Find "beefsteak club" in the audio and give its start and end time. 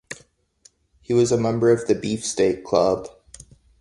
1.93-3.07